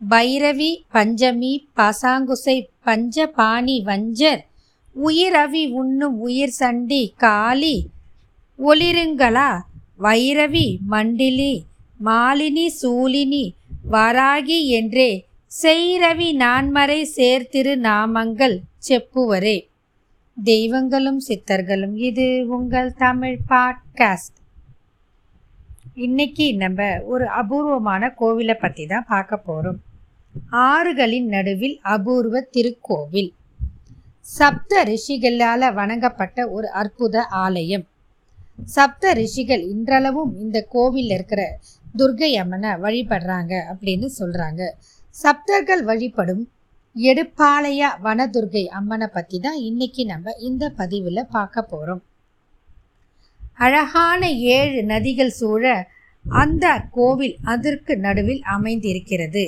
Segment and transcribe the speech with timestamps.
[0.00, 4.42] பைரவி பஞ்சமி பசாங்குசை பஞ்சபாணி வஞ்சர்
[4.92, 7.88] உயிரவி உண்ணும் உயிர் சண்டி காளி
[8.58, 9.50] ஒளிருங்களா
[9.98, 11.54] வைரவி மண்டிலி
[12.04, 13.44] மாலினி சூலினி
[13.90, 15.24] வராகி என்றே
[15.62, 18.56] செய்ரவி நான்மறை சேர்த்திரு நாமங்கள்
[18.88, 19.58] செப்புவரே.
[20.44, 24.36] தெய்வங்களும் சித்தர்களும் இது உங்கள் தமிழ் பாட்காஸ்ட்.
[25.94, 29.80] இன்னைக்கு நம்ம ஒரு அபூர்வமான கோவிலை பற்றி தான் பார்க்க போகிறோம்
[30.68, 33.30] ஆறுகளின் நடுவில் அபூர்வ திருக்கோவில்.
[34.26, 37.84] சப்த ரிஷிகளால் வணங்கப்பட்ட ஒரு அற்புத ஆலயம்.
[38.74, 41.42] சப்த ரிஷிகள் இன்றளவும் இந்த கோவிலில் இருக்கிற
[41.98, 44.62] துர்கை அம்மனை வழிபடுறாங்க அப்படின்னு சொல்கிறாங்க
[45.14, 46.44] சப்தர்கள் வழிபடும்
[46.96, 52.02] எடுப்பாளையா வனதுர்கை அம்மனை பற்றி தான் இன்னைக்கு நம்ம இந்த பதிவில் பார்க்க போகிறோம்
[53.66, 54.20] அழகான
[54.56, 55.64] ஏழு நதிகள் சூழ
[56.24, 59.44] அந்த கோவில் அதற்கு நடுவில் அமைந்திருக்கிறது.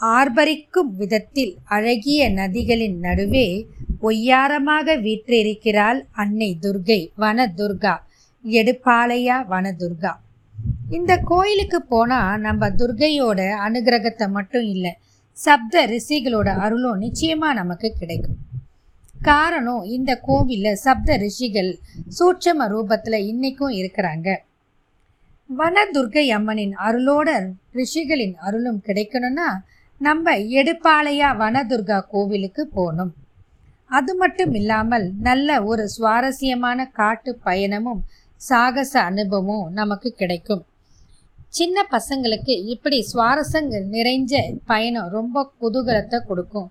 [0.00, 3.46] ஆர்ப்பரிக்கும் விதத்தில் அழகிய நதிகளின் நடுவே
[4.02, 7.94] ஒய்யாரமாக வீற்றிருக்கிறாள் அன்னை துர்கை வனதுர்கா
[8.44, 10.12] எடுப்பாளையா வனதுர்கா.
[10.90, 14.92] இந்த கோயிலுக்கு போனால் நம்ம துர்கையோட அனுகிரகத்தை மட்டும் இல்லை
[15.36, 18.38] சப்த ரிஷிகளோட அருளும் நிச்சயமாக நமக்கு கிடைக்கும்.
[19.14, 21.70] காரணம் இந்த கோவிலில் சப்த ரிஷிகள்
[22.18, 24.28] சூட்சம ரூபத்தில் இன்னைக்கும் இருக்கிறாங்க.
[25.50, 27.28] வனதுர்கை அம்மனின் அருளோட
[27.74, 29.48] ரிஷிகளின் அருளும் கிடைக்கணும்னா
[30.00, 33.12] நம்ம எடுப்பாளையா வனதுர்கா கோவிலுக்கு போகணும்.
[33.90, 38.02] அது மட்டும் இல்லாமல் நல்ல ஒரு சுவாரஸ்யமான காட்டு பயணமும்
[38.40, 40.62] சாகச அனுபவமும் நமக்கு கிடைக்கும்.
[41.48, 46.68] சின்ன பசங்களுக்கு இப்படி சுவாரஸ்யங்கள் நிறைஞ்ச பயணம் ரொம்ப குதூகலத்தை கொடுக்கும்.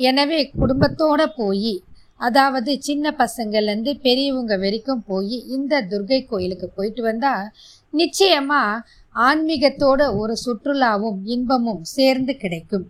[0.00, 1.74] எனவே குடும்பத்தோடு போய்
[2.20, 7.50] அதாவது சின்ன பசங்கள்லேருந்து பெரியவங்க வரைக்கும் போய் இந்த துர்கை கோயிலுக்கு போயிட்டு வந்தால்
[7.94, 8.84] நிச்சயமாக
[9.24, 12.84] ஆன்மீகத்தோட ஒரு சுற்றுலாவும் இன்பமும் சேர்ந்து கிடைக்கும்.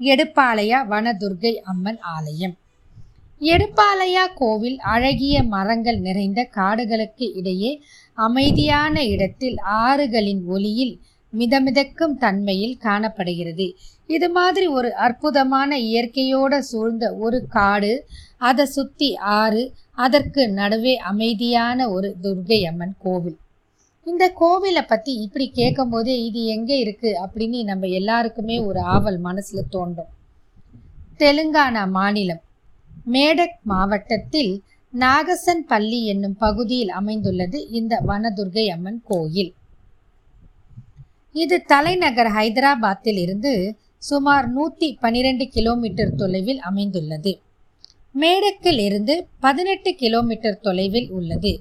[0.00, 2.54] எடுப்பாளையா வனதுர்கை அம்மன் ஆலயம்.
[3.40, 7.70] எடுப்பாளையா கோவில் அழகிய மரங்கள் நிறைந்த காடுகளுக்கு இடையே
[8.14, 10.94] அமைதியான இடத்தில் ஆறுகளின் ஒளியில்
[11.32, 13.66] மிதமிதக்கும் தன்மையில் காணப்படுகிறது.
[14.06, 17.92] இது மாதிரி ஒரு அற்புதமான இயற்கையோடு சூழ்ந்த ஒரு காடு
[18.38, 19.62] அதை சுற்றி ஆறு
[20.06, 23.38] அதற்கு நடுவே அமைதியான ஒரு துர்கை அம்மன் கோவில்.
[24.06, 30.10] இந்த கோவிலை பற்றி இப்படி கேட்கும்போதே இது எங்கே இருக்குது அப்படின்னு நம்ம எல்லாருக்குமே ஒரு ஆவல் மனசில் தோன்றும்.
[31.18, 32.42] தெலுங்கானா மாநிலம்
[33.14, 34.52] மேடக் மாவட்டத்தில்
[34.92, 39.52] நாகசன் பள்ளி என்னும் பகுதியில் அமைந்துள்ளது இந்த வனதுர்கை அம்மன் கோயில்.
[41.34, 43.52] இது தலைநகர் ஹைதராபாத்தில் இருந்து
[44.08, 47.32] சுமார் நூற்றி பன்னிரெண்டு கிலோமீட்டர் தொலைவில் அமைந்துள்ளது.
[48.14, 51.52] மேடக்கில் இருந்து பதினெட்டு கிலோமீட்டர் தொலைவில் உள்ளது.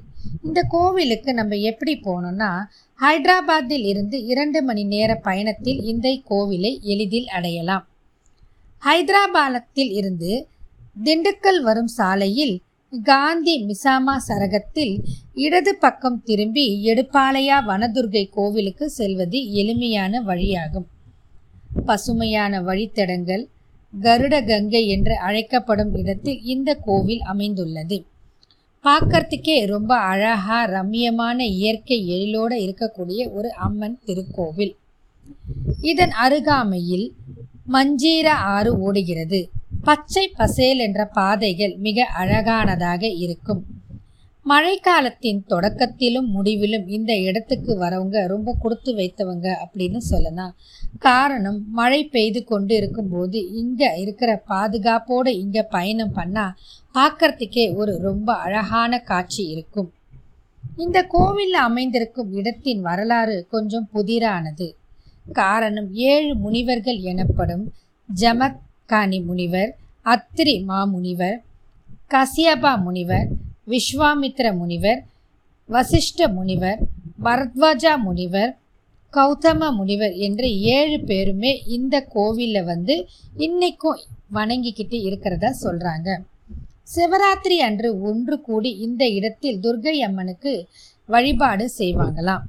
[0.43, 2.49] இந்த கோவிலுக்கு நம்ம எப்படி போனோம்னா
[2.99, 7.85] ஹைதராபாத்தில் இருந்து இரண்டு மணி நேர பயணத்தில் இந்த கோவிலை எளிதில் அடையலாம்.
[8.83, 10.47] ஹைதராபாத்தில் இருந்து
[11.03, 12.55] திண்டுக்கல் வரும் சாலையில்
[12.93, 14.93] காந்தி மிசாமா சரகத்தில்
[15.33, 20.87] இடது பக்கம் திரும்பி எடுப்பாளையா வனதுர்கை கோவிலுக்கு செல்வது எளிமையான வழியாகும்.
[21.85, 23.43] பசுமையான வழித்தடங்கள்
[23.93, 28.05] கருட கங்கை என்று அழைக்கப்படும் இடத்தில் இந்த கோவில் அமைந்துள்ளது.
[28.83, 34.75] பார்க்கறதுக்கே ரொம்ப அழகா ரம்மியமான இயற்கை எழிலோடு இருக்கக்கூடிய ஒரு அம்மன் திருக்கோவில்.
[35.81, 37.13] இதன் அருகாமையில்
[37.71, 39.49] மஞ்சீரா ஆறு ஓடுகிறது.
[39.83, 43.65] பச்சை பசேல் என்ற பாதைகள் மிக அழகானதாக இருக்கும்.
[44.49, 50.53] மழைக்காலத்தின் தொடக்கத்திலும் முடிவிலும் இந்த இடத்துக்கு வரவங்க ரொம்ப கொடுத்து வைத்தவங்க அப்படின்னு சொல்லலாம்.
[51.07, 56.55] காரணம் மழை பெய்து கொண்டு இருக்கும்போது இங்கே இருக்கிற பாதுகாப்போடு இங்கே பயணம் பண்ணால்
[56.95, 59.89] பார்க்கறதுக்கே ஒரு ரொம்ப அழகான காட்சி இருக்கும்.
[60.85, 64.69] இந்த கோவிலில் அமைந்திருக்கும் இடத்தின் வரலாறு கொஞ்சம் புதிரானது.
[65.39, 67.65] காரணம் ஏழு முனிவர்கள் எனப்படும்
[68.09, 69.71] ஜமக்கானி முனிவர்
[70.05, 71.37] அத்திரி மாமுனிவர்
[72.13, 73.27] கசியபா முனிவர்
[73.69, 75.01] விஸ்வாமித்ர முனிவர்
[75.69, 76.79] வசிஷ்ட முனிவர்
[77.23, 78.51] பரத்வாஜா முனிவர்
[79.13, 82.95] கௌதம முனிவர் என்ற ஏழு பேருமே இந்த கோவிலில் வந்து
[83.37, 84.01] இன்றைக்கும்
[84.33, 86.09] வணங்கிக்கிட்டு இருக்கிறதா சொல்கிறாங்க
[86.83, 90.53] சிவராத்திரி அன்று ஒன்று கூடி இந்த இடத்தில் துர்கை அம்மனுக்கு
[91.09, 92.45] வழிபாடு செய்வாங்களாம்.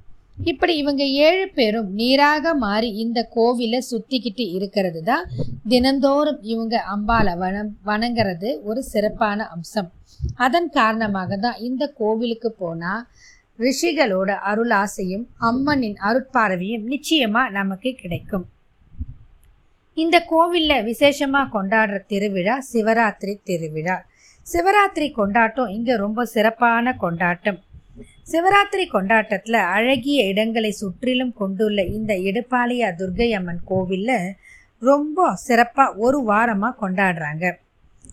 [0.49, 5.25] இப்படி இவங்க ஏழு பேரும் நீராக மாறி இந்த கோவிலை சுத்திக்கிட்டு இருக்கிறது தான்
[5.69, 9.91] தினந்தோறும் இவங்க அம்பாலை வனம் வணங்குறது ஒரு சிறப்பான அம்சம்.
[10.47, 13.05] அதன் காரணமாக தான் இந்த கோவிலுக்கு போனால்
[13.59, 18.47] ரிஷிகளோட அருளாசையும் அம்மனின் அருட்பார்வையும் நிச்சயமாக நமக்கு கிடைக்கும்.
[19.97, 23.97] இந்த கோவிலில் விசேஷமாக கொண்டாடுற திருவிழா சிவராத்திரி திருவிழா.
[24.47, 27.59] சிவராத்திரி கொண்டாட்டம் இங்கே ரொம்ப சிறப்பான கொண்டாட்டம்.
[28.27, 34.35] சிவராத்திரி கொண்டாட்டத்தில் அழகிய இடங்களை சுற்றிலும் கொண்டுள்ள இந்த இடுப்பாளையா துர்கை அம்மன் கோவிலில்
[34.83, 37.47] ரொம்ப சிறப்பாக ஒரு வாரமாக கொண்டாடுறாங்க.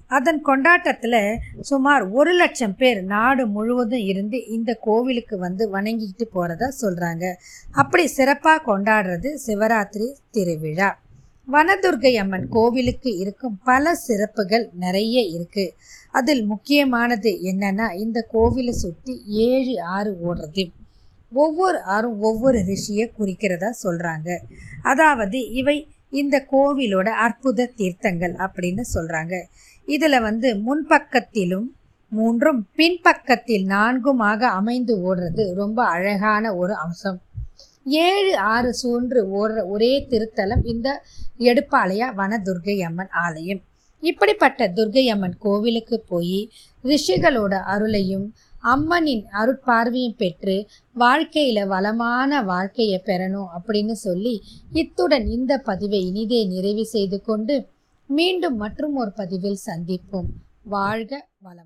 [0.08, 7.26] அதன் கொண்டாட்டத்தில் சுமார் ஒரு லட்சம் பேர் நாடு முழுவதும் இருந்து இந்த கோவிலுக்கு வந்து வணங்கிக்கிட்டு போகிறதா சொல்கிறாங்க
[7.72, 10.90] அப்படி சிறப்பாக கொண்டாடுறது சிவராத்திரி திருவிழா.
[11.48, 15.76] வனதுர்கை அம்மன் கோவிலுக்கு இருக்கும் பல சிறப்புகள் நிறைய இருக்குது
[16.12, 19.14] அதில் முக்கியமானது என்னன்னா இந்த கோவிலை சுற்றி
[19.46, 20.66] ஏழு ஆறு ஓடுறது.
[21.32, 24.30] ஒவ்வொரு ஆறும் ஒவ்வொரு ரிஷியை குறிக்கிறதா சொல்கிறாங்க
[24.82, 25.78] அதாவது இவை
[26.10, 29.36] இந்த கோவிலோட அற்புத தீர்த்தங்கள் அப்படின்னு சொல்கிறாங்க
[29.88, 31.68] இதில் வந்து முன்பக்கத்திலும்
[32.12, 37.18] மூன்றும் பின்பக்கத்தில் நான்குமாக அமைந்து ஓடுறது ரொம்ப அழகான ஒரு அம்சம்.
[37.90, 41.04] ஏழு ஆறு சூன்று ஓடுற ஒரே திருத்தலம் இந்த
[41.40, 43.62] எடுப்பாளையா வன துர்கை அம்மன் ஆலயம்.
[44.00, 46.50] இப்படிப்பட்ட துர்கை அம்மன் கோவிலுக்கு போய்
[46.84, 48.32] ரிஷிகளோட அருளையும்
[48.64, 54.44] அம்மனின் அருட்பார்வையும் பெற்று வாழ்க்கையில் வளமான வாழ்க்கையை பெறணும் அப்படின்னு சொல்லி
[54.74, 57.68] இத்துடன் இந்த பதிவை இனிதே நிறைவு செய்து கொண்டு
[58.08, 60.28] மீண்டும் மற்றும் ஒரு பதிவில் சந்திப்போம்.
[60.64, 61.66] வாழ்க வளம்